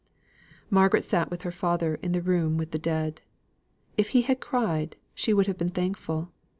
[0.71, 3.21] Margaret sate with her father in the room of the dead.
[3.97, 6.31] If he had cried, she would have been thankful.